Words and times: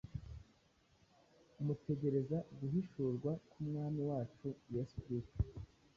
mutegereza 1.65 2.37
guhishurwa 2.59 3.31
k’Umwami 3.49 4.01
wacu 4.09 4.47
Yesu 4.75 4.95
Kristo. 5.05 5.41